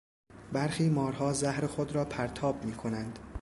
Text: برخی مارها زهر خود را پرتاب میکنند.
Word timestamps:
برخی 0.53 0.89
مارها 0.89 1.33
زهر 1.33 1.67
خود 1.67 1.91
را 1.95 2.05
پرتاب 2.05 2.65
میکنند. 2.65 3.19